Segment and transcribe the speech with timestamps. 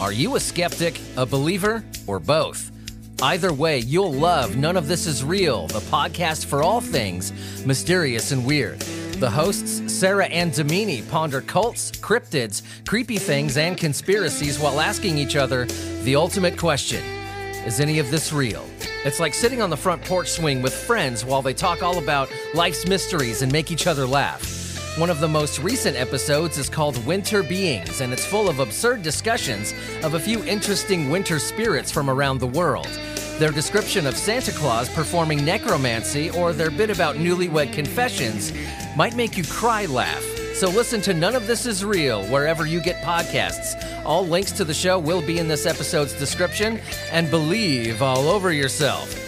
[0.00, 2.70] Are you a skeptic, a believer, or both?
[3.20, 7.32] Either way, you'll love None of This Is Real, the podcast for all things
[7.66, 8.78] mysterious and weird.
[9.18, 15.34] The hosts, Sarah and Damini, ponder cults, cryptids, creepy things, and conspiracies while asking each
[15.34, 15.64] other
[16.04, 17.02] the ultimate question
[17.66, 18.64] Is any of this real?
[19.04, 22.30] It's like sitting on the front porch swing with friends while they talk all about
[22.54, 24.57] life's mysteries and make each other laugh.
[24.98, 29.00] One of the most recent episodes is called Winter Beings, and it's full of absurd
[29.04, 29.72] discussions
[30.02, 32.88] of a few interesting winter spirits from around the world.
[33.38, 38.52] Their description of Santa Claus performing necromancy or their bit about newlywed confessions
[38.96, 40.24] might make you cry laugh.
[40.54, 44.04] So listen to None of This Is Real wherever you get podcasts.
[44.04, 46.80] All links to the show will be in this episode's description,
[47.12, 49.27] and believe all over yourself.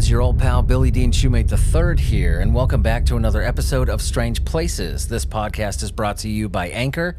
[0.00, 0.10] Friends.
[0.10, 4.00] Your old pal Billy Dean Shoemate III here, and welcome back to another episode of
[4.00, 5.08] Strange Places.
[5.08, 7.18] This podcast is brought to you by Anchor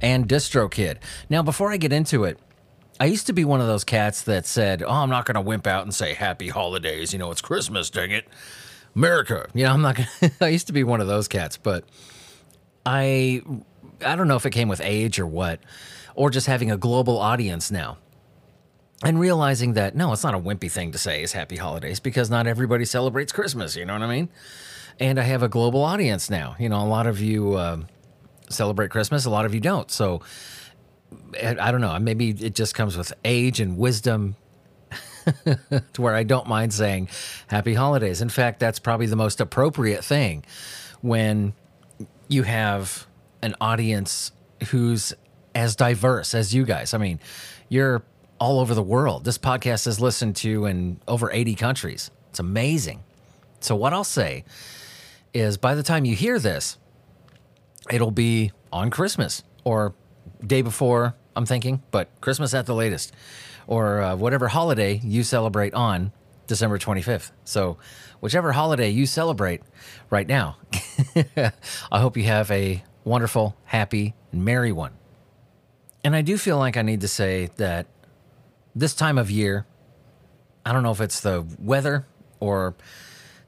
[0.00, 0.98] and DistroKid.
[1.28, 2.38] Now, before I get into it,
[3.00, 5.40] I used to be one of those cats that said, "Oh, I'm not going to
[5.40, 7.12] wimp out and say Happy Holidays.
[7.12, 8.28] You know, it's Christmas, dang it,
[8.94, 9.96] America." You know, I'm not.
[9.96, 11.82] Gonna I used to be one of those cats, but
[12.86, 13.42] I,
[14.06, 15.58] I don't know if it came with age or what,
[16.14, 17.98] or just having a global audience now
[19.04, 22.30] and realizing that no, it's not a wimpy thing to say is happy holidays because
[22.30, 23.76] not everybody celebrates Christmas.
[23.76, 24.28] You know what I mean?
[24.98, 26.56] And I have a global audience now.
[26.58, 27.78] You know, a lot of you uh,
[28.50, 29.90] celebrate Christmas, a lot of you don't.
[29.90, 30.20] So
[31.42, 31.98] I I don't know.
[31.98, 34.36] Maybe it just comes with age and wisdom
[35.44, 37.08] to where I don't mind saying
[37.46, 38.20] happy holidays.
[38.20, 40.44] In fact, that's probably the most appropriate thing
[41.00, 41.54] when
[42.28, 43.06] you have
[43.42, 44.32] an audience
[44.68, 45.14] who's
[45.54, 46.94] as diverse as you guys.
[46.94, 47.18] I mean,
[47.68, 48.02] you're
[48.40, 49.24] all over the world.
[49.24, 52.10] This podcast is listened to in over 80 countries.
[52.30, 53.04] It's amazing.
[53.60, 54.44] So, what I'll say
[55.34, 56.78] is by the time you hear this,
[57.90, 59.94] it'll be on Christmas or
[60.44, 63.12] day before, I'm thinking, but Christmas at the latest,
[63.66, 66.12] or uh, whatever holiday you celebrate on
[66.46, 67.30] December 25th.
[67.44, 67.76] So,
[68.20, 69.60] whichever holiday you celebrate
[70.08, 70.56] right now,
[71.92, 74.92] I hope you have a wonderful, happy, and merry one.
[76.02, 77.86] And I do feel like I need to say that
[78.74, 79.66] this time of year,
[80.64, 82.06] I don't know if it's the weather
[82.38, 82.74] or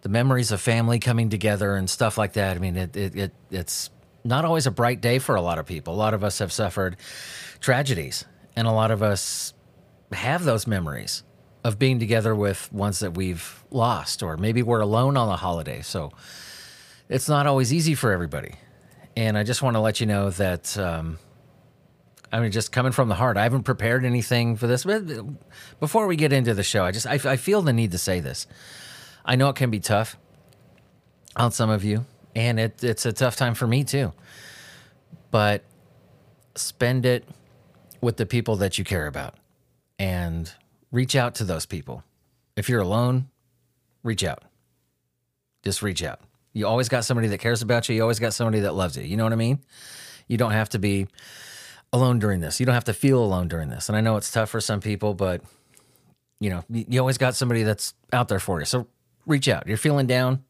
[0.02, 2.56] the memories of family coming together and stuff like that.
[2.56, 3.90] I mean, it, it, it it's
[4.24, 5.94] not always a bright day for a lot of people.
[5.94, 6.96] A lot of us have suffered
[7.60, 8.24] tragedies,
[8.56, 9.54] and a lot of us
[10.12, 11.22] have those memories
[11.64, 15.80] of being together with ones that we've lost, or maybe we're alone on the holiday.
[15.82, 16.12] So
[17.08, 18.54] it's not always easy for everybody.
[19.16, 20.76] And I just want to let you know that.
[20.78, 21.18] Um,
[22.32, 23.36] I mean, just coming from the heart.
[23.36, 24.84] I haven't prepared anything for this.
[24.84, 25.02] But
[25.78, 28.20] before we get into the show, I just I, I feel the need to say
[28.20, 28.46] this.
[29.24, 30.16] I know it can be tough
[31.36, 34.12] on some of you, and it, it's a tough time for me too.
[35.30, 35.62] But
[36.54, 37.28] spend it
[38.00, 39.34] with the people that you care about,
[39.98, 40.50] and
[40.90, 42.02] reach out to those people.
[42.56, 43.28] If you're alone,
[44.02, 44.42] reach out.
[45.62, 46.20] Just reach out.
[46.54, 47.94] You always got somebody that cares about you.
[47.94, 49.04] You always got somebody that loves you.
[49.04, 49.60] You know what I mean?
[50.28, 51.06] You don't have to be
[51.92, 52.58] alone during this.
[52.58, 53.88] You don't have to feel alone during this.
[53.88, 55.42] And I know it's tough for some people, but
[56.40, 58.66] you know, you always got somebody that's out there for you.
[58.66, 58.88] So
[59.26, 59.66] reach out.
[59.66, 60.42] You're feeling down,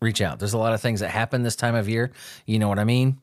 [0.00, 0.38] reach out.
[0.38, 2.12] There's a lot of things that happen this time of year.
[2.46, 3.18] You know what I mean?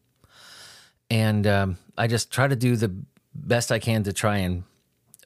[1.10, 2.94] And um, I just try to do the
[3.34, 4.64] best I can to try and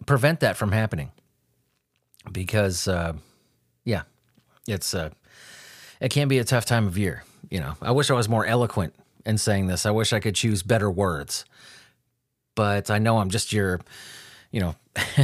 [0.06, 1.11] prevent that from happening.
[2.31, 3.13] Because, uh,
[3.84, 4.03] yeah,
[4.67, 5.09] it's uh,
[6.00, 7.23] it can be a tough time of year.
[7.50, 8.94] You know, I wish I was more eloquent
[9.25, 9.88] in saying this.
[9.88, 11.45] I wish I could choose better words
[12.56, 13.79] but I know I'm just your,
[14.51, 14.75] you know,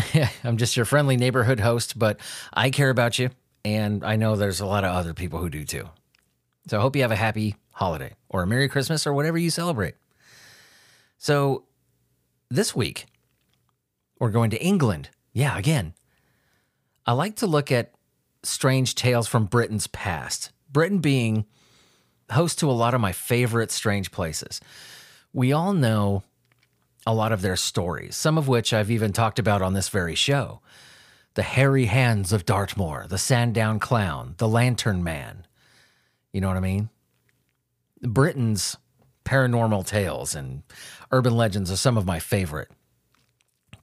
[0.43, 2.19] I'm just your friendly neighborhood host, but
[2.53, 3.29] I care about you.
[3.65, 5.89] And I know there's a lot of other people who do too.
[6.67, 9.49] So I hope you have a happy holiday or a Merry Christmas or whatever you
[9.49, 9.95] celebrate.
[11.17, 11.63] So
[12.49, 13.05] this week,
[14.19, 15.09] we're going to England.
[15.33, 15.93] Yeah, again.
[17.05, 17.93] I like to look at
[18.43, 20.51] strange tales from Britain's past.
[20.71, 21.45] Britain being
[22.31, 24.59] host to a lot of my favorite strange places.
[25.33, 26.23] We all know
[27.07, 30.13] a lot of their stories, some of which I've even talked about on this very
[30.13, 30.59] show.
[31.35, 35.47] The Hairy Hands of Dartmoor, the Sandown Clown, the Lantern Man.
[36.33, 36.89] You know what I mean?
[38.01, 38.75] Britain's
[39.23, 40.63] paranormal tales and
[41.09, 42.69] urban legends are some of my favorite.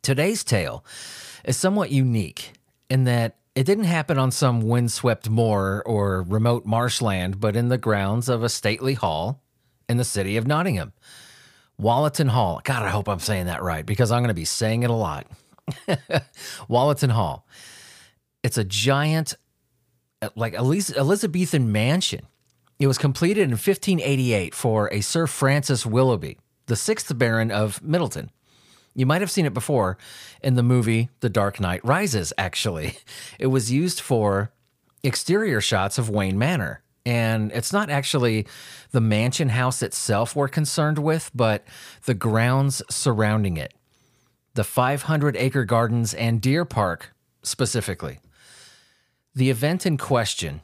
[0.02, 0.84] Today's tale
[1.46, 2.52] is somewhat unique,
[2.90, 7.78] in that it didn't happen on some windswept moor or remote marshland, but in the
[7.78, 9.40] grounds of a stately hall
[9.88, 10.92] in the city of Nottingham.
[11.80, 12.60] Wollaton Hall.
[12.64, 14.94] God, I hope I'm saying that right because I'm going to be saying it a
[14.94, 15.26] lot.
[16.68, 17.46] Wollaton Hall.
[18.42, 19.34] It's a giant,
[20.22, 22.26] uh, like Elizabethan mansion.
[22.78, 28.30] It was completed in 1588 for a Sir Francis Willoughby, the sixth Baron of Middleton.
[28.94, 29.98] You might have seen it before
[30.42, 32.98] in the movie The Dark Knight Rises, actually.
[33.38, 34.52] It was used for
[35.02, 36.83] exterior shots of Wayne Manor.
[37.06, 38.46] And it's not actually
[38.92, 41.64] the mansion house itself we're concerned with, but
[42.06, 43.74] the grounds surrounding it.
[44.54, 47.12] The 500 acre gardens and deer park
[47.42, 48.20] specifically.
[49.34, 50.62] The event in question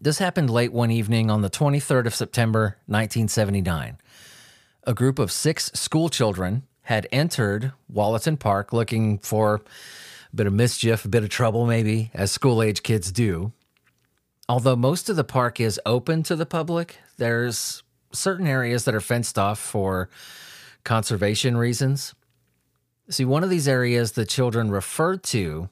[0.00, 3.98] this happened late one evening on the 23rd of September, 1979.
[4.84, 9.56] A group of six school children had entered Wollaton Park looking for
[10.32, 13.52] a bit of mischief, a bit of trouble, maybe, as school age kids do.
[14.48, 19.00] Although most of the park is open to the public, there's certain areas that are
[19.00, 20.08] fenced off for
[20.84, 22.14] conservation reasons.
[23.08, 25.68] See, one of these areas the children referred to,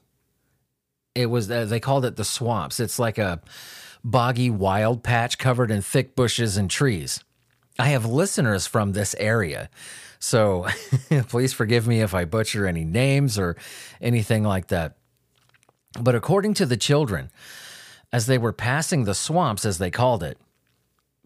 [1.15, 2.81] it was uh, they called it the swamps.
[2.81, 3.41] It's like a
[4.05, 7.23] boggy wild patch covered in thick bushes and trees.
[7.79, 9.71] I have listeners from this area.
[10.19, 10.67] So
[11.29, 13.57] please forgive me if I butcher any names or
[14.01, 14.97] anything like that.
[15.99, 17.31] But according to the children,
[18.13, 20.39] as they were passing the swamps, as they called it,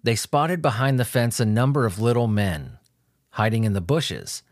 [0.02, 2.78] they spotted behind the fence a number of little men
[3.31, 4.42] hiding in the bushes.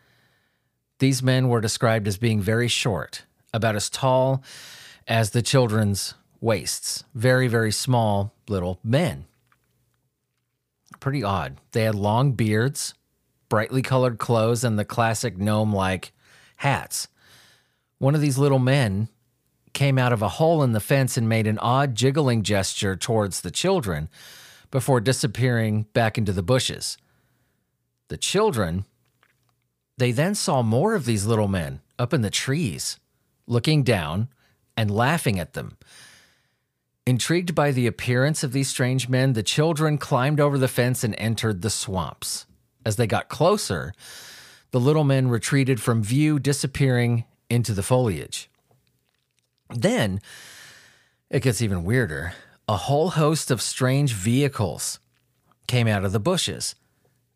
[0.98, 4.42] These men were described as being very short, about as tall
[5.06, 7.04] as the children's waists.
[7.14, 9.26] Very, very small little men.
[11.00, 11.58] Pretty odd.
[11.72, 12.94] They had long beards,
[13.48, 16.12] brightly colored clothes, and the classic gnome like
[16.56, 17.08] hats.
[17.98, 19.08] One of these little men
[19.72, 23.40] came out of a hole in the fence and made an odd jiggling gesture towards
[23.40, 24.08] the children
[24.70, 26.98] before disappearing back into the bushes.
[28.08, 28.84] The children,
[29.98, 32.98] they then saw more of these little men up in the trees,
[33.46, 34.28] looking down
[34.76, 35.76] and laughing at them.
[37.06, 41.14] Intrigued by the appearance of these strange men, the children climbed over the fence and
[41.18, 42.46] entered the swamps.
[42.84, 43.92] As they got closer,
[44.70, 48.48] the little men retreated from view, disappearing into the foliage.
[49.74, 50.20] Then,
[51.30, 52.34] it gets even weirder.
[52.68, 54.98] A whole host of strange vehicles
[55.66, 56.74] came out of the bushes.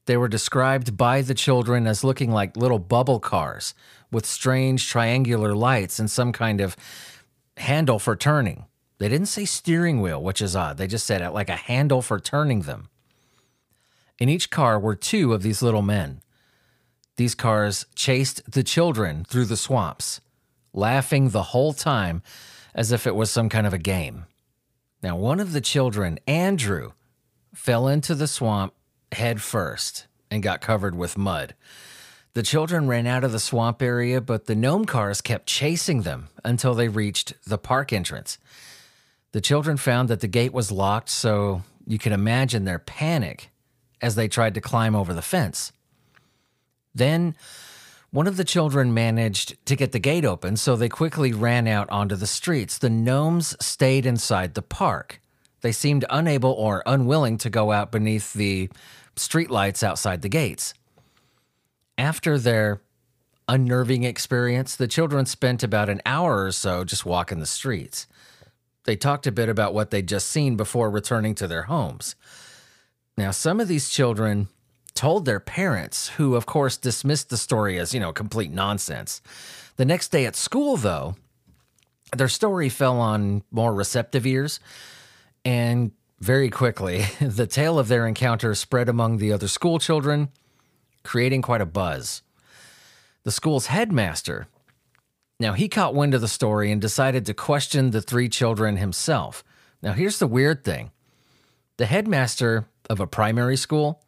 [0.06, 3.74] They were described by the children as looking like little bubble cars
[4.12, 6.76] with strange triangular lights and some kind of
[7.56, 8.66] handle for turning.
[8.98, 10.78] They didn't say steering wheel, which is odd.
[10.78, 12.88] They just said it like a handle for turning them.
[14.18, 16.22] In each car were two of these little men.
[17.16, 20.20] These cars chased the children through the swamps,
[20.76, 22.22] laughing the whole time
[22.74, 24.26] as if it was some kind of a game.
[25.02, 26.92] Now, one of the children, Andrew,
[27.54, 28.74] fell into the swamp
[29.12, 31.54] head first and got covered with mud.
[32.34, 36.28] The children ran out of the swamp area, but the gnome cars kept chasing them
[36.44, 38.36] until they reached the park entrance.
[39.32, 43.50] The children found that the gate was locked, so you can imagine their panic
[44.02, 45.72] as they tried to climb over the fence.
[46.94, 47.36] Then
[48.10, 51.90] one of the children managed to get the gate open, so they quickly ran out
[51.90, 52.78] onto the streets.
[52.78, 55.20] The gnomes stayed inside the park.
[55.60, 58.70] They seemed unable or unwilling to go out beneath the
[59.16, 60.74] streetlights outside the gates.
[61.98, 62.80] After their
[63.48, 68.06] unnerving experience, the children spent about an hour or so just walking the streets.
[68.84, 72.14] They talked a bit about what they'd just seen before returning to their homes.
[73.16, 74.48] Now, some of these children
[74.96, 79.20] told their parents, who of course dismissed the story as, you know, complete nonsense.
[79.76, 81.16] The next day at school, though,
[82.16, 84.58] their story fell on more receptive ears,
[85.44, 90.30] and very quickly, the tale of their encounter spread among the other school children,
[91.04, 92.22] creating quite a buzz.
[93.24, 94.46] The school's headmaster,
[95.38, 99.44] now he caught wind of the story and decided to question the three children himself.
[99.82, 100.90] Now, here's the weird thing
[101.76, 104.02] the headmaster of a primary school,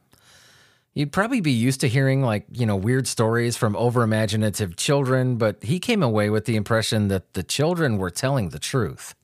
[0.98, 5.62] you'd probably be used to hearing like, you know, weird stories from overimaginative children, but
[5.62, 9.14] he came away with the impression that the children were telling the truth.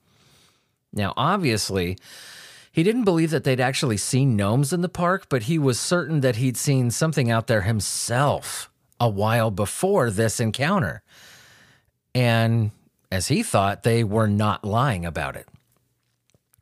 [0.93, 1.99] Now, obviously,
[2.71, 6.21] he didn't believe that they'd actually seen gnomes in the park, but he was certain
[6.21, 11.03] that he'd seen something out there himself a while before this encounter.
[12.15, 12.71] And
[13.11, 15.49] as he thought, they were not lying about it.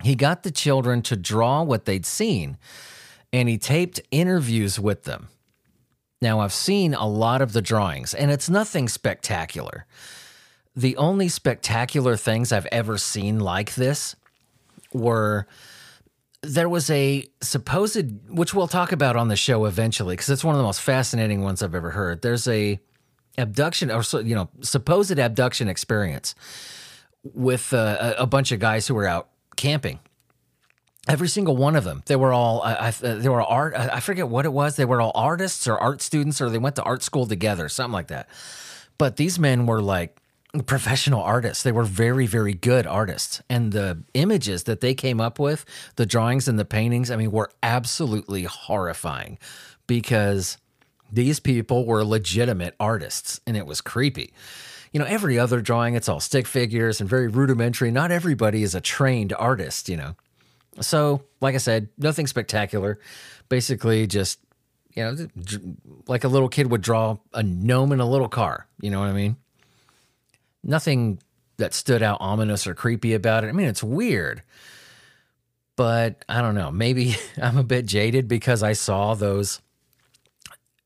[0.03, 2.57] He got the children to draw what they'd seen
[3.33, 5.29] and he taped interviews with them.
[6.21, 9.87] Now, I've seen a lot of the drawings and it's nothing spectacular.
[10.75, 14.17] the only spectacular things I've ever seen like this
[14.93, 15.47] were
[16.43, 20.55] there was a supposed, which we'll talk about on the show eventually, because it's one
[20.55, 22.23] of the most fascinating ones I've ever heard.
[22.23, 22.81] There's a
[23.39, 26.35] abduction or you know supposed abduction experience
[27.23, 30.01] with uh, a bunch of guys who were out camping
[31.09, 32.03] every single one of them.
[32.07, 34.77] They were all I, I, they were art i forget what it was.
[34.77, 37.93] They were all artists or art students or they went to art school together something
[37.93, 38.29] like that.
[38.99, 40.17] But these men were like
[40.67, 41.63] professional artists.
[41.63, 43.43] They were very very good artists.
[43.49, 45.65] And the images that they came up with
[45.97, 49.39] the drawings and the paintings i mean were absolutely horrifying
[49.87, 50.59] because
[51.11, 54.33] these people were legitimate artists and it was creepy.
[54.93, 57.91] You know every other drawing it's all stick figures and very rudimentary.
[57.91, 60.15] Not everybody is a trained artist you know
[60.81, 62.99] so, like I said, nothing spectacular.
[63.49, 64.39] Basically, just,
[64.95, 65.17] you know,
[66.07, 68.67] like a little kid would draw a gnome in a little car.
[68.81, 69.37] You know what I mean?
[70.65, 71.19] Nothing
[71.59, 73.49] that stood out ominous or creepy about it.
[73.49, 74.43] I mean, it's weird,
[75.77, 76.71] but I don't know.
[76.71, 79.61] Maybe I'm a bit jaded because I saw those.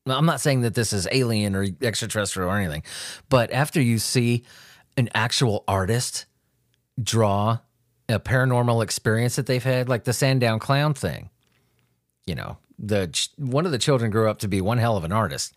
[0.05, 2.83] I'm not saying that this is alien or extraterrestrial or anything,
[3.29, 4.43] but after you see
[4.95, 6.25] an actual artist
[7.01, 7.59] draw
[8.09, 11.29] a paranormal experience that they've had, like the Sandown Clown thing.
[12.25, 15.11] You know, the one of the children grew up to be one hell of an
[15.11, 15.53] artist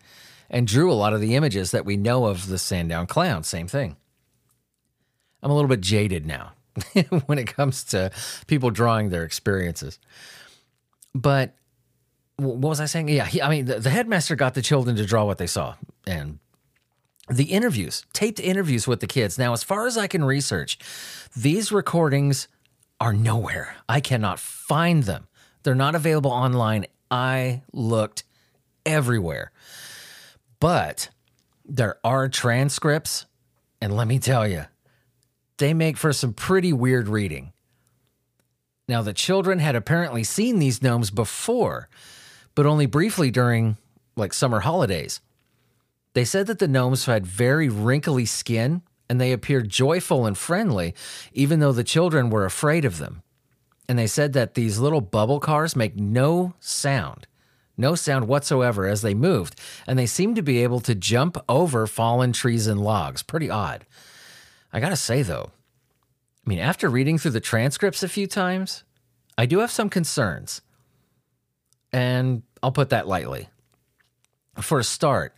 [0.49, 3.43] and drew a lot of the images that we know of the Sandown Clown.
[3.43, 3.95] Same thing.
[5.41, 6.51] I'm a little bit jaded now
[7.25, 8.11] when it comes to
[8.47, 9.97] people drawing their experiences.
[11.15, 11.53] But
[12.37, 13.09] what was I saying?
[13.09, 15.75] Yeah, he, I mean, the, the headmaster got the children to draw what they saw,
[16.07, 16.39] and
[17.31, 19.37] the interviews, taped interviews with the kids.
[19.37, 20.77] Now, as far as I can research,
[21.35, 22.47] these recordings
[22.99, 23.75] are nowhere.
[23.87, 25.27] I cannot find them.
[25.63, 26.85] They're not available online.
[27.09, 28.23] I looked
[28.85, 29.51] everywhere.
[30.59, 31.09] But
[31.65, 33.25] there are transcripts,
[33.81, 34.65] and let me tell you,
[35.57, 37.53] they make for some pretty weird reading.
[38.87, 41.87] Now, the children had apparently seen these gnomes before,
[42.55, 43.77] but only briefly during
[44.15, 45.21] like summer holidays.
[46.13, 50.93] They said that the gnomes had very wrinkly skin and they appeared joyful and friendly,
[51.33, 53.23] even though the children were afraid of them.
[53.89, 57.27] And they said that these little bubble cars make no sound,
[57.77, 61.87] no sound whatsoever as they moved, and they seemed to be able to jump over
[61.87, 63.21] fallen trees and logs.
[63.21, 63.85] Pretty odd.
[64.71, 65.51] I gotta say, though,
[66.45, 68.83] I mean, after reading through the transcripts a few times,
[69.37, 70.61] I do have some concerns.
[71.91, 73.49] And I'll put that lightly.
[74.61, 75.35] For a start,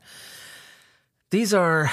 [1.33, 1.91] these are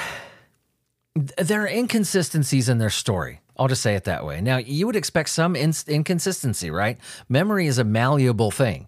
[1.14, 3.40] there are inconsistencies in their story.
[3.56, 4.42] I'll just say it that way.
[4.42, 6.98] Now, you would expect some in- inconsistency, right?
[7.26, 8.86] Memory is a malleable thing.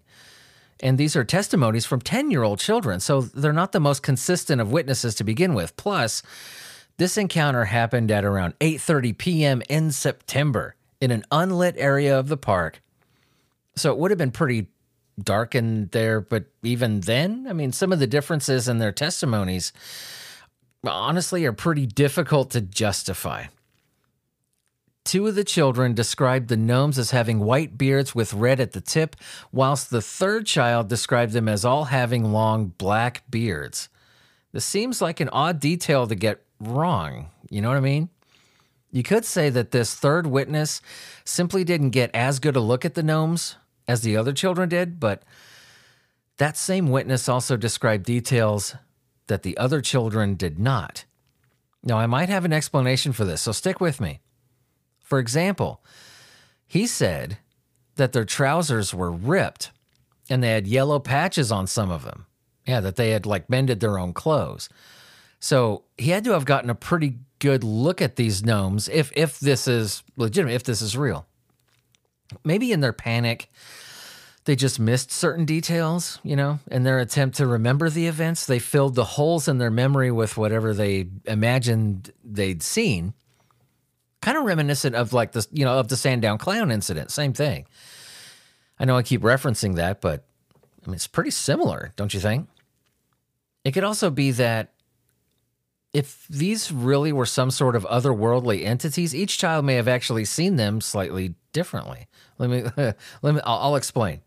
[0.79, 4.61] And these are testimonies from 10 year old children, so they're not the most consistent
[4.61, 5.75] of witnesses to begin with.
[5.75, 6.21] Plus,
[6.97, 9.63] this encounter happened at around 8:30 p.m.
[9.69, 12.79] in September in an unlit area of the park.
[13.75, 14.67] So it would have been pretty
[15.19, 19.73] dark in there, but even then, I mean, some of the differences in their testimonies
[20.91, 23.45] honestly are pretty difficult to justify.
[25.05, 28.81] Two of the children described the gnomes as having white beards with red at the
[28.81, 29.15] tip,
[29.51, 33.89] whilst the third child described them as all having long black beards.
[34.53, 37.27] This seems like an odd detail to get wrong.
[37.49, 38.09] You know what I mean?
[38.91, 40.81] You could say that this third witness
[41.25, 44.99] simply didn't get as good a look at the gnomes as the other children did,
[44.99, 45.23] but
[46.37, 48.75] that same witness also described details
[49.27, 51.05] that the other children did not.
[51.83, 54.21] Now, I might have an explanation for this, so stick with me.
[54.99, 55.83] For example,
[56.65, 57.37] he said
[57.95, 59.71] that their trousers were ripped
[60.29, 62.25] and they had yellow patches on some of them.
[62.65, 64.69] Yeah, that they had like mended their own clothes.
[65.39, 69.39] So he had to have gotten a pretty good look at these gnomes if if
[69.39, 71.27] this is legitimate, if this is real.
[72.45, 73.51] Maybe in their panic,
[74.45, 78.45] they just missed certain details, you know, in their attempt to remember the events.
[78.45, 83.13] They filled the holes in their memory with whatever they imagined they'd seen.
[84.21, 87.11] Kind of reminiscent of like the, you know, of the Sandown Clown incident.
[87.11, 87.65] Same thing.
[88.79, 90.25] I know I keep referencing that, but
[90.83, 92.49] I mean, it's pretty similar, don't you think?
[93.63, 94.73] It could also be that
[95.93, 100.55] if these really were some sort of otherworldly entities, each child may have actually seen
[100.57, 102.07] them slightly differently.
[102.39, 102.63] Let me
[103.21, 104.21] let me I'll, I'll explain.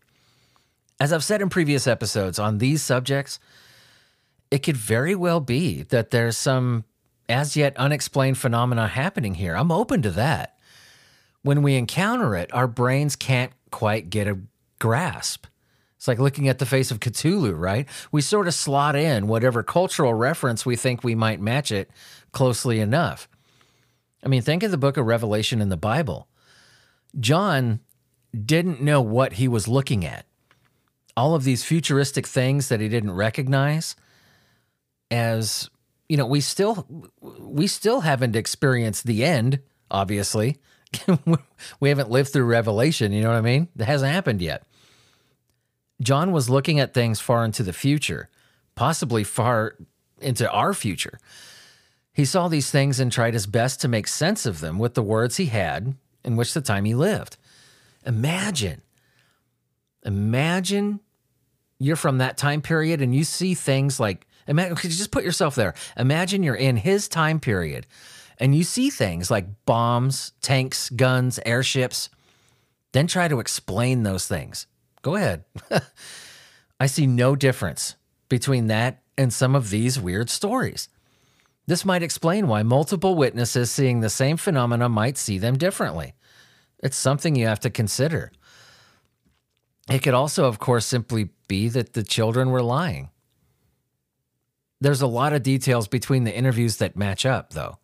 [0.99, 3.39] As I've said in previous episodes on these subjects,
[4.49, 6.85] it could very well be that there's some
[7.29, 9.55] as yet unexplained phenomena happening here.
[9.55, 10.57] I'm open to that.
[11.41, 14.39] When we encounter it, our brains can't quite get a
[14.79, 15.45] grasp.
[15.97, 17.87] It's like looking at the face of Cthulhu, right?
[18.11, 21.89] We sort of slot in whatever cultural reference we think we might match it
[22.31, 23.27] closely enough.
[24.23, 26.27] I mean, think of the book of Revelation in the Bible.
[27.19, 27.79] John
[28.45, 30.26] didn't know what he was looking at.
[31.17, 33.97] All of these futuristic things that he didn't recognize
[35.11, 35.69] as
[36.09, 36.87] you know, we still
[37.21, 39.59] we still haven't experienced the end,
[39.91, 40.57] obviously.
[41.79, 43.67] we haven't lived through revelation, you know what I mean?
[43.77, 44.63] It hasn't happened yet.
[46.01, 48.29] John was looking at things far into the future,
[48.75, 49.75] possibly far
[50.21, 51.19] into our future.
[52.13, 55.03] He saw these things and tried his best to make sense of them with the
[55.03, 57.37] words he had in which the time he lived.
[58.05, 58.81] Imagine,
[60.05, 61.01] imagine
[61.79, 65.73] you're from that time period and you see things like, imagine, just put yourself there.
[65.97, 67.85] Imagine you're in his time period
[68.39, 72.09] and you see things like bombs, tanks, guns, airships.
[72.93, 74.67] Then try to explain those things.
[75.01, 75.43] Go ahead.
[76.79, 77.95] I see no difference
[78.29, 80.89] between that and some of these weird stories.
[81.65, 86.13] This might explain why multiple witnesses seeing the same phenomena might see them differently.
[86.81, 88.31] It's something you have to consider.
[89.89, 93.09] It could also, of course, simply be that the children were lying.
[94.79, 97.77] There's a lot of details between the interviews that match up, though.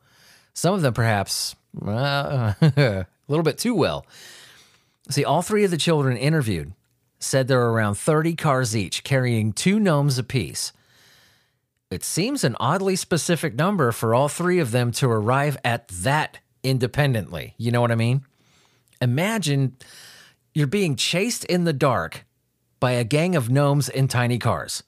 [0.53, 4.05] Some of them perhaps uh, a little bit too well.
[5.09, 6.73] See, all three of the children interviewed
[7.19, 10.73] said there were around 30 cars each, carrying two gnomes apiece.
[11.89, 16.39] It seems an oddly specific number for all three of them to arrive at that
[16.63, 17.53] independently.
[17.57, 18.25] You know what I mean?
[19.01, 19.75] Imagine
[20.53, 22.25] you're being chased in the dark
[22.79, 24.83] by a gang of gnomes in tiny cars.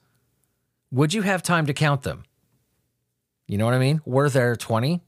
[0.90, 2.24] Would you have time to count them?
[3.48, 4.00] You know what I mean?
[4.04, 5.00] Were there 20,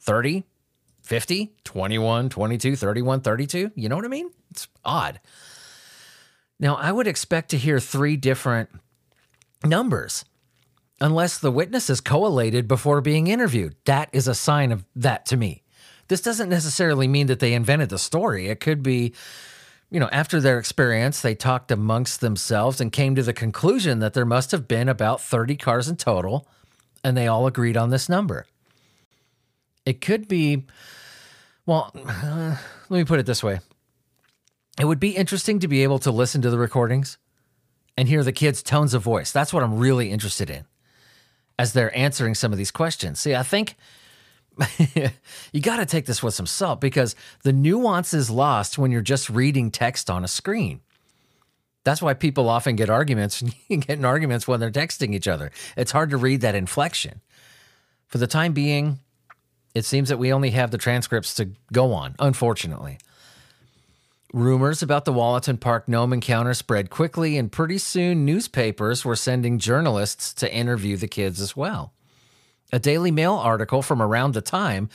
[0.00, 0.44] 30,
[1.02, 3.70] 50, 21, 22, 31, 32?
[3.74, 4.30] You know what I mean?
[4.50, 5.20] It's odd.
[6.58, 8.70] Now, I would expect to hear three different
[9.64, 10.24] numbers
[11.00, 13.76] unless the witnesses collated before being interviewed.
[13.84, 15.62] That is a sign of that to me.
[16.08, 18.48] This doesn't necessarily mean that they invented the story.
[18.48, 19.12] It could be,
[19.90, 24.14] you know, after their experience, they talked amongst themselves and came to the conclusion that
[24.14, 26.46] there must have been about 30 cars in total,
[27.04, 28.46] and they all agreed on this number.
[29.84, 30.64] It could be,
[31.64, 32.56] well, uh,
[32.88, 33.60] let me put it this way
[34.78, 37.18] it would be interesting to be able to listen to the recordings
[37.96, 39.32] and hear the kids' tones of voice.
[39.32, 40.66] That's what I'm really interested in
[41.58, 43.20] as they're answering some of these questions.
[43.20, 43.76] See, I think
[45.52, 49.00] you got to take this with some salt because the nuance is lost when you're
[49.02, 50.80] just reading text on a screen.
[51.84, 55.50] That's why people often get arguments, getting arguments when they're texting each other.
[55.76, 57.20] It's hard to read that inflection.
[58.08, 58.98] For the time being,
[59.74, 62.98] it seems that we only have the transcripts to go on, unfortunately.
[64.32, 69.58] Rumors about the Wollaton Park gnome encounter spread quickly, and pretty soon newspapers were sending
[69.58, 71.92] journalists to interview the kids as well.
[72.72, 74.88] A Daily Mail article from around the time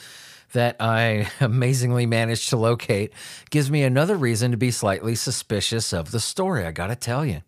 [0.52, 3.12] that I amazingly managed to locate
[3.50, 7.42] gives me another reason to be slightly suspicious of the story, I gotta tell you.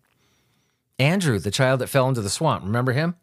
[0.97, 3.15] Andrew, the child that fell into the swamp, remember him?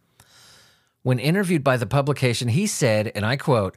[1.02, 3.76] When interviewed by the publication, he said, and I quote,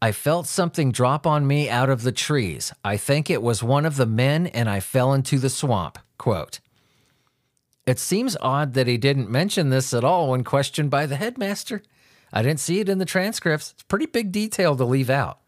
[0.00, 2.72] I felt something drop on me out of the trees.
[2.84, 5.98] I think it was one of the men and I fell into the swamp.
[6.18, 6.60] Quote.
[7.86, 11.82] It seems odd that he didn't mention this at all when questioned by the headmaster.
[12.32, 13.72] I didn't see it in the transcripts.
[13.72, 15.38] It's pretty big detail to leave out.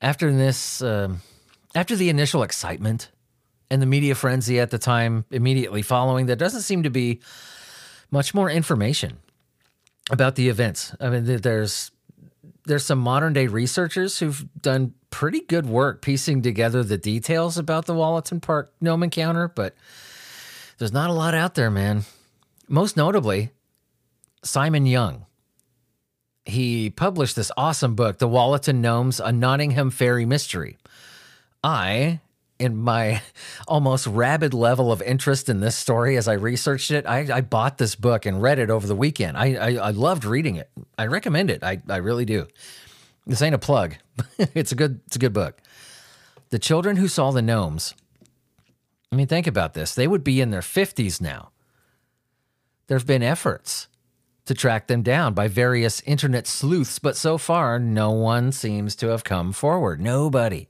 [0.00, 1.14] After this, uh,
[1.74, 3.10] after the initial excitement
[3.70, 7.20] and the media frenzy at the time immediately following, there doesn't seem to be
[8.10, 9.18] much more information
[10.10, 10.94] about the events.
[11.00, 11.90] I mean, there's
[12.64, 17.86] there's some modern day researchers who've done pretty good work piecing together the details about
[17.86, 19.74] the Wollaton Park gnome encounter, but
[20.78, 22.04] there's not a lot out there, man.
[22.68, 23.50] Most notably,
[24.42, 25.26] Simon Young.
[26.44, 30.76] He published this awesome book, The Wollaton Gnomes, A Nottingham Fairy Mystery.
[31.62, 32.20] I
[32.62, 33.20] in my
[33.68, 37.78] almost rabid level of interest in this story as I researched it, I, I bought
[37.78, 39.36] this book and read it over the weekend.
[39.36, 40.70] I, I, I loved reading it.
[40.96, 41.64] I recommend it.
[41.64, 42.46] I, I really do.
[43.26, 43.96] This ain't a plug.
[44.38, 45.60] it's a good it's a good book.
[46.50, 47.94] The children who saw the gnomes.
[49.10, 49.94] I mean, think about this.
[49.94, 51.50] They would be in their 50s now.
[52.86, 53.88] There've been efforts
[54.52, 59.08] to track them down by various internet sleuths, but so far no one seems to
[59.08, 60.00] have come forward.
[60.00, 60.68] Nobody.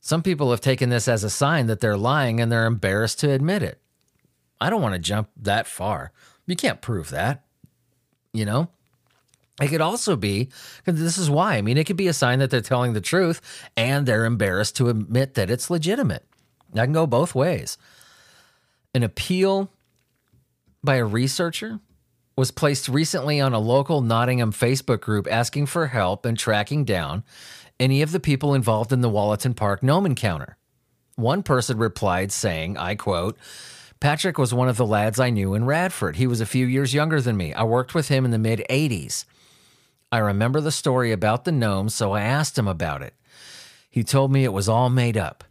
[0.00, 3.30] Some people have taken this as a sign that they're lying and they're embarrassed to
[3.30, 3.80] admit it.
[4.60, 6.12] I don't want to jump that far.
[6.46, 7.44] You can't prove that.
[8.34, 8.68] You know?
[9.60, 10.50] It could also be,
[10.84, 11.56] this is why.
[11.56, 13.40] I mean, it could be a sign that they're telling the truth
[13.76, 16.26] and they're embarrassed to admit that it's legitimate.
[16.74, 17.78] That can go both ways.
[18.94, 19.70] An appeal
[20.82, 21.80] by a researcher
[22.40, 27.22] was placed recently on a local Nottingham Facebook group asking for help in tracking down
[27.78, 30.56] any of the people involved in the Wollaton Park gnome encounter.
[31.16, 33.36] One person replied saying, I quote,
[34.00, 36.16] Patrick was one of the lads I knew in Radford.
[36.16, 37.52] He was a few years younger than me.
[37.52, 39.26] I worked with him in the mid 80s.
[40.10, 43.12] I remember the story about the gnomes, so I asked him about it.
[43.90, 45.44] He told me it was all made up.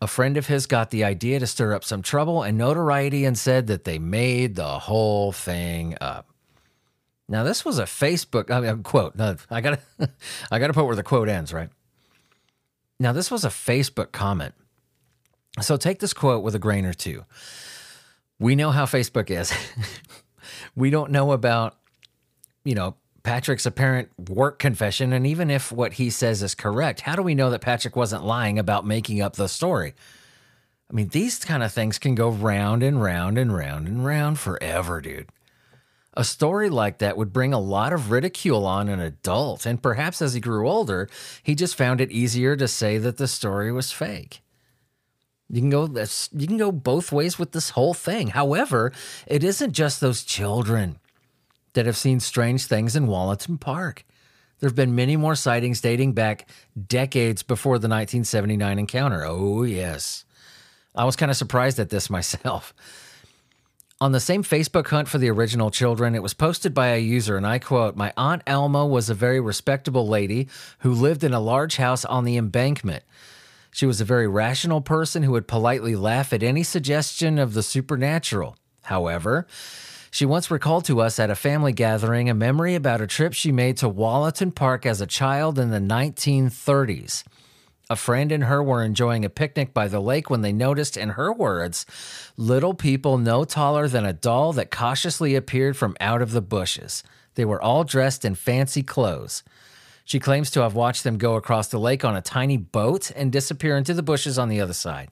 [0.00, 3.38] A friend of his got the idea to stir up some trouble and notoriety and
[3.38, 6.28] said that they made the whole thing up.
[7.28, 9.14] Now this was a Facebook I mean, quote.
[9.16, 10.10] No, I got to
[10.50, 11.70] I got to put where the quote ends, right?
[13.00, 14.54] Now this was a Facebook comment.
[15.60, 17.24] So take this quote with a grain or two.
[18.38, 19.52] We know how Facebook is.
[20.76, 21.76] we don't know about
[22.64, 27.16] you know Patrick's apparent work confession and even if what he says is correct, how
[27.16, 29.94] do we know that Patrick wasn't lying about making up the story?
[30.90, 34.38] I mean, these kind of things can go round and round and round and round
[34.38, 35.30] forever, dude.
[36.12, 40.22] A story like that would bring a lot of ridicule on an adult, and perhaps
[40.22, 41.08] as he grew older,
[41.42, 44.42] he just found it easier to say that the story was fake.
[45.48, 45.86] You can go
[46.32, 48.28] you can go both ways with this whole thing.
[48.28, 48.92] However,
[49.26, 50.98] it isn't just those children
[51.74, 54.04] that have seen strange things in Wollaton Park.
[54.60, 56.48] There have been many more sightings dating back
[56.88, 59.24] decades before the 1979 encounter.
[59.24, 60.24] Oh, yes.
[60.94, 62.72] I was kind of surprised at this myself.
[64.00, 67.36] On the same Facebook hunt for the original children, it was posted by a user,
[67.36, 70.48] and I quote My Aunt Alma was a very respectable lady
[70.80, 73.04] who lived in a large house on the embankment.
[73.70, 77.62] She was a very rational person who would politely laugh at any suggestion of the
[77.62, 78.56] supernatural.
[78.82, 79.46] However,
[80.14, 83.50] she once recalled to us at a family gathering a memory about a trip she
[83.50, 87.24] made to Wollaton Park as a child in the 1930s.
[87.90, 91.08] A friend and her were enjoying a picnic by the lake when they noticed, in
[91.10, 91.84] her words,
[92.36, 97.02] little people no taller than a doll that cautiously appeared from out of the bushes.
[97.34, 99.42] They were all dressed in fancy clothes.
[100.04, 103.32] She claims to have watched them go across the lake on a tiny boat and
[103.32, 105.08] disappear into the bushes on the other side.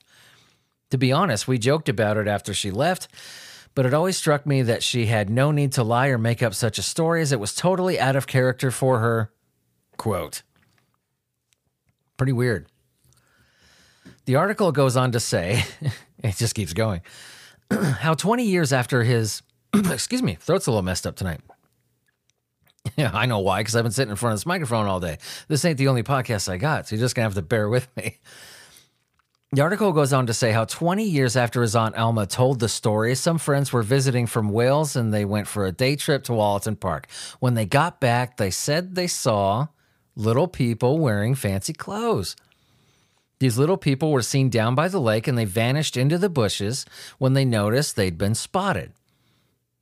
[0.91, 3.09] To be honest, we joked about it after she left,
[3.75, 6.53] but it always struck me that she had no need to lie or make up
[6.53, 9.31] such a story as it was totally out of character for her.
[9.97, 10.43] Quote.
[12.17, 12.67] Pretty weird.
[14.25, 15.63] The article goes on to say,
[16.23, 17.01] it just keeps going,
[17.71, 19.41] how 20 years after his,
[19.73, 21.41] excuse me, throat's a little messed up tonight.
[22.95, 25.17] Yeah, I know why, because I've been sitting in front of this microphone all day.
[25.47, 27.67] This ain't the only podcast I got, so you're just going to have to bear
[27.67, 28.19] with me.
[29.53, 32.67] The article goes on to say how 20 years after his Aunt Alma told the
[32.67, 36.31] story, some friends were visiting from Wales and they went for a day trip to
[36.31, 37.07] Wollaton Park.
[37.39, 39.67] When they got back, they said they saw
[40.15, 42.35] little people wearing fancy clothes.
[43.37, 46.83] These little people were seen down by the lake and they vanished into the bushes
[47.19, 48.91] when they noticed they'd been spotted.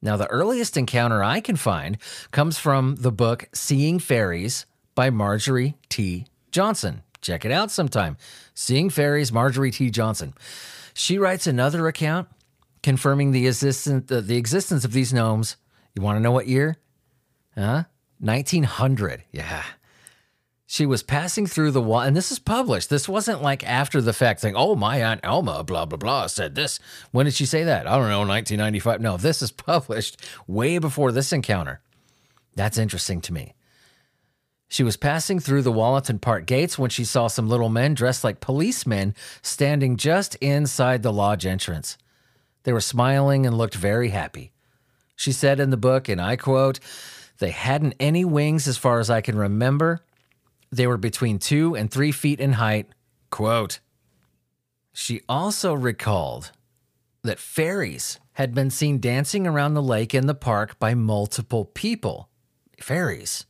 [0.01, 1.97] Now, the earliest encounter I can find
[2.31, 6.25] comes from the book Seeing Fairies by Marjorie T.
[6.51, 7.03] Johnson.
[7.21, 8.17] Check it out sometime.
[8.53, 9.89] Seeing Fairies, Marjorie T.
[9.89, 10.33] Johnson.
[10.93, 12.27] She writes another account
[12.83, 15.57] confirming the, existence, the, the existence of these gnomes.
[15.95, 16.77] You want to know what year?
[17.55, 17.83] Huh?
[18.19, 19.23] 1900.
[19.31, 19.63] Yeah.
[20.65, 22.89] She was passing through the wall, and this is published.
[22.89, 26.55] This wasn't like after the fact saying, oh, my Aunt Elma, blah, blah, blah, said
[26.55, 26.79] this.
[27.11, 27.87] When did she say that?
[27.87, 29.01] I don't know, 1995.
[29.01, 31.81] No, this is published way before this encounter.
[32.55, 33.53] That's interesting to me.
[34.71, 38.23] She was passing through the Wollaton Park gates when she saw some little men dressed
[38.23, 41.97] like policemen standing just inside the lodge entrance.
[42.63, 44.53] They were smiling and looked very happy.
[45.13, 46.79] She said in the book, and I quote,
[47.39, 50.05] They hadn't any wings as far as I can remember
[50.71, 52.87] they were between two and three feet in height.
[53.29, 53.81] Quote
[54.93, 56.53] She also recalled
[57.23, 62.29] that fairies had been seen dancing around the lake in the park by multiple people.
[62.79, 63.45] Fairies.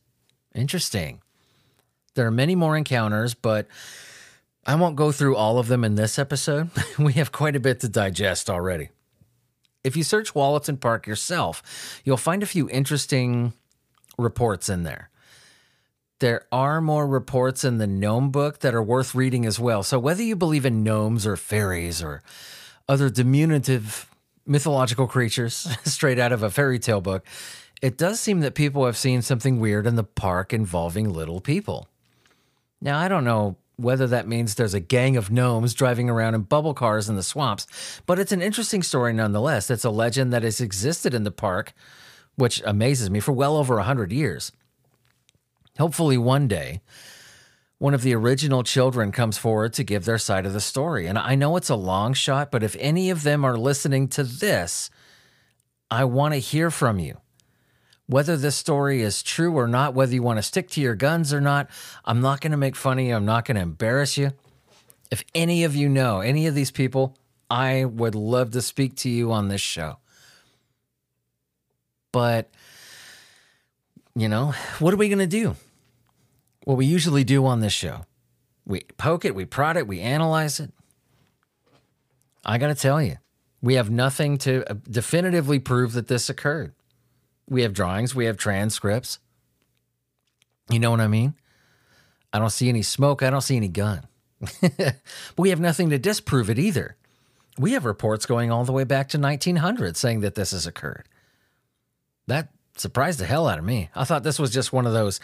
[0.54, 1.20] Interesting.
[2.14, 3.66] There are many more encounters, but
[4.66, 6.70] I won't go through all of them in this episode.
[6.98, 8.90] we have quite a bit to digest already.
[9.82, 13.54] If you search Wollaton Park yourself, you'll find a few interesting
[14.18, 15.10] reports in there
[16.22, 19.82] there are more reports in the gnome book that are worth reading as well.
[19.82, 22.22] So, whether you believe in gnomes or fairies or
[22.88, 24.08] other diminutive
[24.46, 27.26] mythological creatures straight out of a fairy tale book,
[27.82, 31.88] it does seem that people have seen something weird in the park involving little people.
[32.80, 36.42] Now, I don't know whether that means there's a gang of gnomes driving around in
[36.42, 37.66] bubble cars in the swamps,
[38.06, 39.68] but it's an interesting story nonetheless.
[39.68, 41.72] It's a legend that has existed in the park,
[42.36, 44.52] which amazes me, for well over a 100 years.
[45.78, 46.82] Hopefully, one day,
[47.78, 51.08] one of the original children comes forward to give their side of the story.
[51.08, 54.22] And I know it's a long shot, but if any of them are listening to
[54.22, 54.90] this,
[55.90, 57.16] I want to hear from you.
[58.12, 61.32] Whether this story is true or not, whether you want to stick to your guns
[61.32, 61.70] or not,
[62.04, 63.16] I'm not going to make fun of you.
[63.16, 64.32] I'm not going to embarrass you.
[65.10, 67.16] If any of you know any of these people,
[67.50, 69.96] I would love to speak to you on this show.
[72.12, 72.50] But,
[74.14, 75.56] you know, what are we going to do?
[76.64, 78.04] What we usually do on this show
[78.66, 80.70] we poke it, we prod it, we analyze it.
[82.44, 83.16] I got to tell you,
[83.62, 86.74] we have nothing to uh, definitively prove that this occurred.
[87.52, 89.18] We have drawings, we have transcripts.
[90.70, 91.34] You know what I mean?
[92.32, 94.06] I don't see any smoke, I don't see any gun.
[94.40, 94.96] but
[95.36, 96.96] we have nothing to disprove it either.
[97.58, 101.06] We have reports going all the way back to 1900 saying that this has occurred.
[102.26, 103.90] That surprised the hell out of me.
[103.94, 105.20] I thought this was just one of those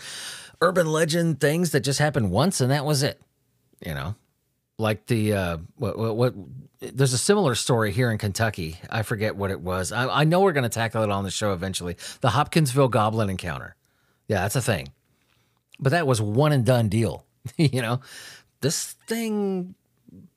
[0.61, 3.23] urban legend things that just happened once and that was it.
[3.87, 4.17] You know,
[4.79, 6.35] like the uh, what, what, what
[6.81, 8.79] there's a similar story here in Kentucky.
[8.89, 9.91] I forget what it was.
[9.93, 11.97] I, I know we're going to tackle it on the show eventually.
[12.21, 13.75] The Hopkinsville Goblin Encounter.
[14.29, 14.89] Yeah, that's a thing.
[15.81, 17.25] But that was one and done deal.
[17.57, 18.01] you know,
[18.61, 19.75] this thing,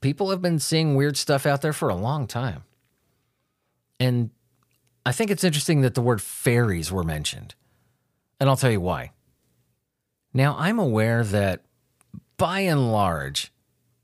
[0.02, 2.64] people have been seeing weird stuff out there for a long time.
[4.00, 4.32] And
[5.06, 7.54] I think it's interesting that the word fairies were mentioned.
[8.40, 9.12] And I'll tell you why.
[10.34, 11.62] Now, I'm aware that
[12.38, 13.52] by and large,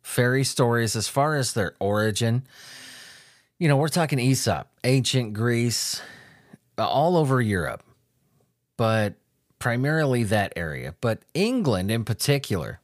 [0.08, 2.44] fairy stories, as far as their origin,
[3.60, 6.02] you know, we're talking Aesop, ancient Greece,
[6.78, 7.84] uh, all over Europe,
[8.78, 9.16] but
[9.60, 10.96] primarily that area.
[11.02, 12.80] But England in particular,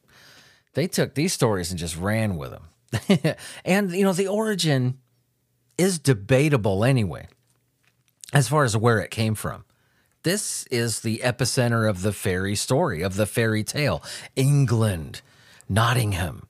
[0.74, 3.34] they took these stories and just ran with them.
[3.64, 4.98] and, you know, the origin
[5.78, 7.26] is debatable anyway,
[8.32, 9.64] as far as where it came from.
[10.24, 14.02] This is the epicenter of the fairy story, of the fairy tale.
[14.36, 15.22] England,
[15.68, 16.48] Nottingham.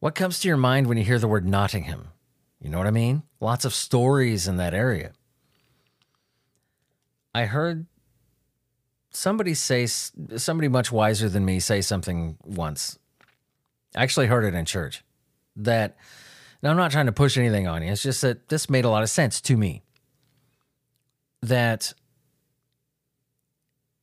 [0.00, 2.08] What comes to your mind when you hear the word Nottingham?
[2.58, 3.22] You know what I mean?
[3.38, 5.12] Lots of stories in that area.
[7.34, 7.86] I heard
[9.10, 12.98] somebody say, somebody much wiser than me say something once.
[13.94, 15.04] I actually heard it in church
[15.56, 15.96] that,
[16.62, 18.90] now I'm not trying to push anything on you, it's just that this made a
[18.90, 19.82] lot of sense to me.
[21.42, 21.92] That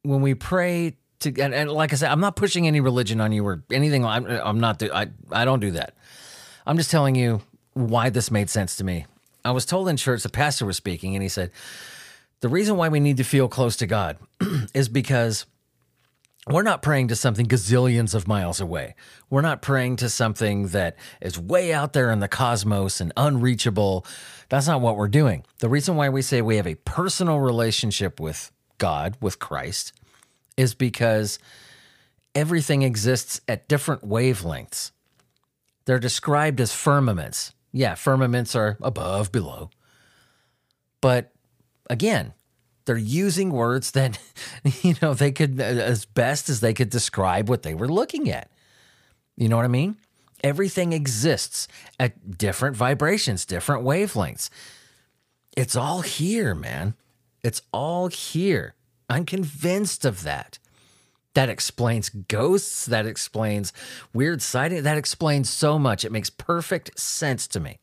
[0.04, 3.32] when we pray to, and, and, like I said, I'm not pushing any religion on
[3.32, 4.06] you or anything.
[4.06, 5.96] I'm, I'm not, I, I don't do that.
[6.66, 7.42] I'm just telling you
[7.74, 9.06] why this made sense to me.
[9.44, 11.52] I was told in church, the pastor was speaking, and he said,
[12.42, 14.18] The reason why we need to feel close to God
[14.74, 15.46] is because
[16.50, 18.96] we're not praying to something gazillions of miles away.
[19.30, 24.06] We're not praying to something that is way out there in the cosmos and unreachable.
[24.50, 25.44] That's not what we're doing.
[25.60, 29.92] The reason why we say we have a personal relationship with God, with Christ,
[30.58, 31.40] is because
[32.36, 34.92] everything exists at different wavelengths.
[35.86, 37.54] They're described as firmaments.
[37.72, 39.70] Yeah, firmaments are above, below.
[41.00, 41.32] But
[41.90, 42.34] again,
[42.86, 44.20] they're using words that,
[44.82, 48.50] you know, they could, as best as they could describe what they were looking at.
[49.36, 49.98] You know what I mean?
[50.44, 51.68] Everything exists
[52.00, 54.50] at different vibrations, different wavelengths.
[55.56, 56.96] It's all here, man.
[57.44, 58.76] It's all here.
[59.10, 60.60] I'm convinced of that.
[61.34, 62.86] That explains ghosts.
[62.86, 63.72] That explains
[64.14, 64.84] weird sighting.
[64.84, 66.04] That explains so much.
[66.04, 67.80] It makes perfect sense to me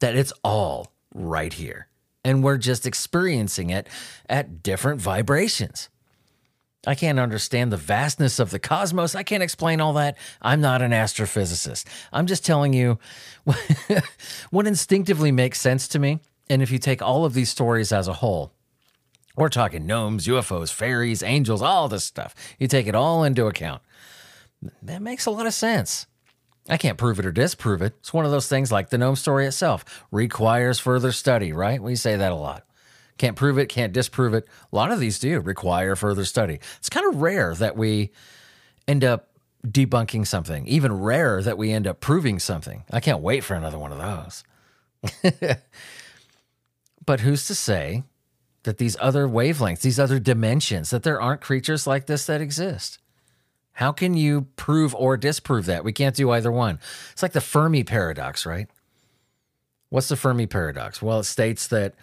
[0.00, 1.88] that it's all right here.
[2.24, 3.88] And we're just experiencing it
[4.28, 5.88] at different vibrations.
[6.86, 9.14] I can't understand the vastness of the cosmos.
[9.14, 10.16] I can't explain all that.
[10.40, 11.84] I'm not an astrophysicist.
[12.12, 12.98] I'm just telling you
[14.50, 16.20] what instinctively makes sense to me.
[16.48, 18.52] And if you take all of these stories as a whole,
[19.36, 22.34] we're talking gnomes, UFOs, fairies, angels, all this stuff.
[22.58, 23.82] You take it all into account.
[24.82, 26.06] That makes a lot of sense.
[26.68, 27.94] I can't prove it or disprove it.
[28.00, 31.80] It's one of those things like the gnome story itself requires further study, right?
[31.80, 32.64] We say that a lot.
[33.18, 34.46] Can't prove it, can't disprove it.
[34.72, 36.58] A lot of these do require further study.
[36.78, 38.10] It's kind of rare that we
[38.88, 39.28] end up
[39.66, 42.84] debunking something, even rarer that we end up proving something.
[42.90, 44.44] I can't wait for another one of those.
[47.06, 48.02] but who's to say
[48.66, 52.98] that these other wavelengths, these other dimensions, that there aren't creatures like this that exist.
[53.72, 55.84] How can you prove or disprove that?
[55.84, 56.78] We can't do either one.
[57.12, 58.68] It's like the Fermi paradox, right?
[59.88, 61.00] What's the Fermi paradox?
[61.00, 61.94] Well, it states that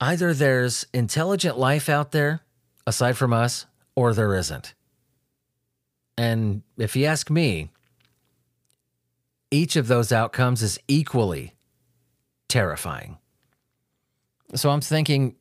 [0.00, 2.40] either there's intelligent life out there
[2.86, 4.74] aside from us, or there isn't.
[6.16, 7.70] And if you ask me,
[9.50, 11.54] each of those outcomes is equally
[12.48, 13.18] terrifying.
[14.54, 15.36] So I'm thinking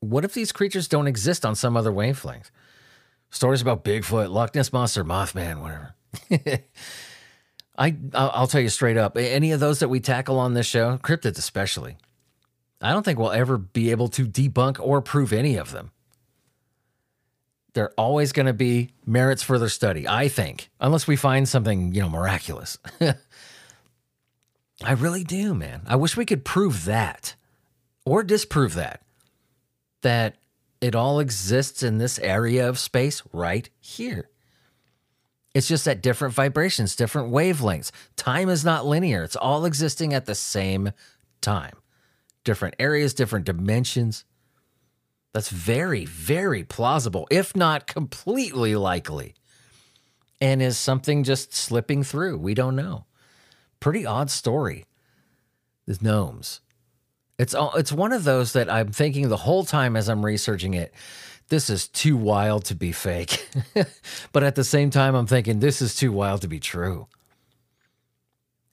[0.00, 2.50] what if these creatures don't exist on some other wavelength?
[3.30, 5.94] Stories about Bigfoot, Loch Ness Monster, Mothman, whatever.
[7.78, 10.98] I I'll tell you straight up, any of those that we tackle on this show,
[10.98, 11.98] cryptids especially,
[12.80, 15.90] I don't think we'll ever be able to debunk or prove any of them.
[17.74, 21.92] They're always going to be merits for further study, I think, unless we find something,
[21.92, 22.78] you know, miraculous.
[24.82, 25.82] I really do, man.
[25.86, 27.34] I wish we could prove that
[28.06, 29.02] or disprove that,
[30.06, 30.36] that
[30.80, 34.30] it all exists in this area of space right here.
[35.52, 37.90] It's just at different vibrations, different wavelengths.
[38.14, 40.92] Time is not linear, it's all existing at the same
[41.40, 41.72] time.
[42.44, 44.24] Different areas, different dimensions.
[45.34, 49.34] That's very, very plausible, if not completely likely.
[50.40, 52.38] And is something just slipping through?
[52.38, 53.06] We don't know.
[53.80, 54.86] Pretty odd story.
[55.86, 56.60] The gnomes.
[57.38, 60.94] It's it's one of those that I'm thinking the whole time as I'm researching it
[61.48, 63.46] this is too wild to be fake.
[64.32, 67.06] but at the same time, I'm thinking this is too wild to be true.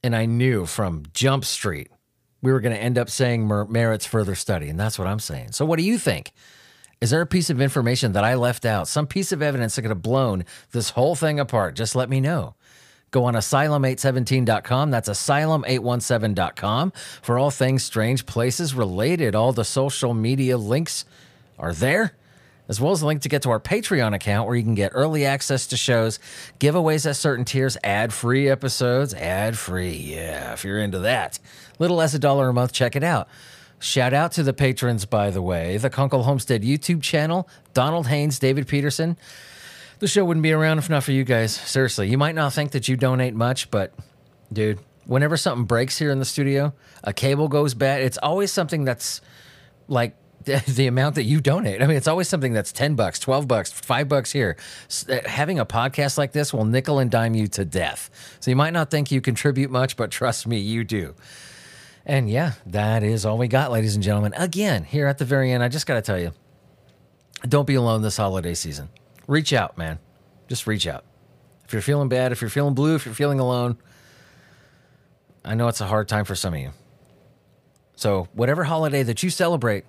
[0.02, 1.90] And I knew from Jump Street
[2.42, 4.68] we were going to end up saying mer- merits further study.
[4.68, 5.52] And that's what I'm saying.
[5.52, 6.32] So, what do you think?
[7.00, 9.82] Is there a piece of information that I left out, some piece of evidence that
[9.82, 11.76] could have blown this whole thing apart?
[11.76, 12.54] Just let me know.
[13.14, 14.90] Go on asylum817.com.
[14.90, 19.36] That's asylum817.com for all things strange places related.
[19.36, 21.04] All the social media links
[21.56, 22.14] are there
[22.68, 24.90] as well as a link to get to our Patreon account where you can get
[24.96, 26.18] early access to shows,
[26.58, 29.92] giveaways at certain tiers, ad free episodes, ad free.
[29.92, 31.38] Yeah, if you're into that.
[31.78, 33.28] Little less a dollar a month, check it out.
[33.78, 38.40] Shout out to the patrons, by the way, the Kunkel Homestead YouTube channel, Donald Haynes,
[38.40, 39.16] David Peterson.
[39.98, 41.54] The show wouldn't be around if not for you guys.
[41.54, 43.92] Seriously, you might not think that you donate much, but
[44.52, 48.84] dude, whenever something breaks here in the studio, a cable goes bad, it's always something
[48.84, 49.20] that's
[49.88, 51.80] like the amount that you donate.
[51.80, 54.56] I mean, it's always something that's 10 bucks, 12 bucks, 5 bucks here.
[55.08, 58.10] Uh, having a podcast like this will nickel and dime you to death.
[58.40, 61.14] So you might not think you contribute much, but trust me, you do.
[62.04, 64.34] And yeah, that is all we got, ladies and gentlemen.
[64.36, 66.32] Again, here at the very end, I just got to tell you
[67.48, 68.88] don't be alone this holiday season.
[69.26, 69.98] Reach out, man.
[70.48, 71.04] Just reach out.
[71.64, 73.78] If you're feeling bad, if you're feeling blue, if you're feeling alone,
[75.44, 76.70] I know it's a hard time for some of you.
[77.96, 79.84] So, whatever holiday that you celebrate,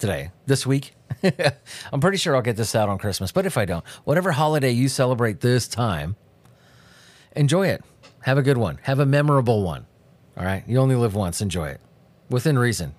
[0.00, 0.94] today, this week.
[1.92, 4.70] I'm pretty sure I'll get this out on Christmas, but if I don't, whatever holiday
[4.70, 6.16] you celebrate this time,
[7.36, 7.84] enjoy it.
[8.22, 8.78] Have a good one.
[8.82, 9.86] Have a memorable one.
[10.36, 10.64] All right.
[10.66, 11.40] You only live once.
[11.40, 11.80] Enjoy it
[12.28, 12.94] within reason.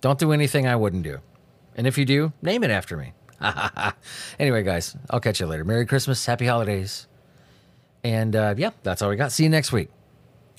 [0.00, 1.18] Don't do anything I wouldn't do.
[1.76, 3.12] And if you do, name it after me.
[4.38, 5.64] anyway, guys, I'll catch you later.
[5.64, 6.24] Merry Christmas.
[6.24, 7.06] Happy holidays.
[8.04, 9.32] And uh, yeah, that's all we got.
[9.32, 9.90] See you next week.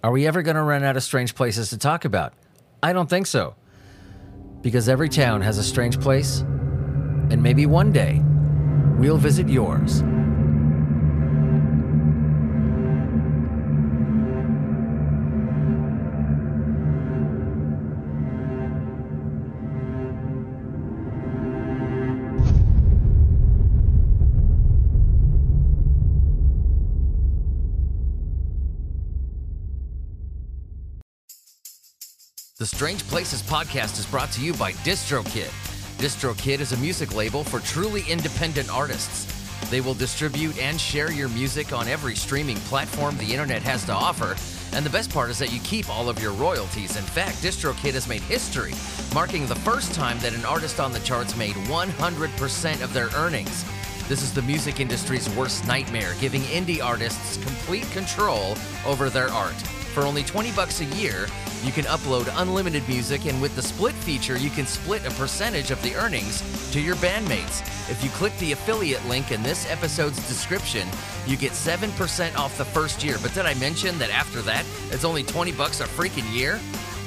[0.04, 2.34] Are we ever going to run out of strange places to talk about?
[2.84, 3.56] I don't think so
[4.62, 8.22] because every town has a strange place, and maybe one day
[8.98, 10.04] we'll visit yours.
[32.68, 35.50] Strange Places podcast is brought to you by DistroKid.
[36.00, 39.26] DistroKid is a music label for truly independent artists.
[39.72, 43.94] They will distribute and share your music on every streaming platform the internet has to
[43.94, 44.36] offer.
[44.76, 46.98] And the best part is that you keep all of your royalties.
[46.98, 48.74] In fact, DistroKid has made history,
[49.14, 53.64] marking the first time that an artist on the charts made 100% of their earnings.
[54.10, 59.56] This is the music industry's worst nightmare, giving indie artists complete control over their art.
[59.98, 61.26] For only 20 bucks a year,
[61.64, 65.72] you can upload unlimited music, and with the split feature, you can split a percentage
[65.72, 67.62] of the earnings to your bandmates.
[67.90, 70.88] If you click the affiliate link in this episode's description,
[71.26, 73.18] you get 7% off the first year.
[73.24, 76.60] But did I mention that after that, it's only 20 bucks a freaking year?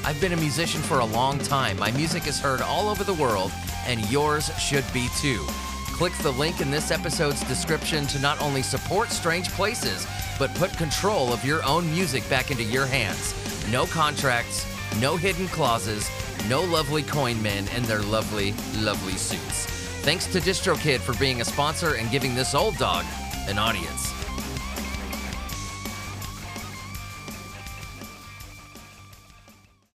[0.05, 1.79] I've been a musician for a long time.
[1.79, 3.53] My music is heard all over the world,
[3.87, 5.47] and yours should be too.
[6.01, 10.09] Click the link in this episode's description to not only support Strange Places,
[10.41, 13.35] but put control of your own music back into your hands.
[13.71, 14.67] No contracts,
[14.99, 16.11] no hidden clauses,
[16.49, 19.67] no lovely coin men and their lovely, lovely suits.
[20.01, 23.05] Thanks to DistroKid for being a sponsor and giving this old dog
[23.49, 24.20] an audience.